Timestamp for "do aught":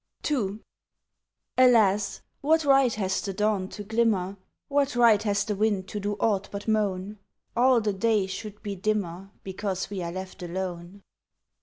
5.99-6.49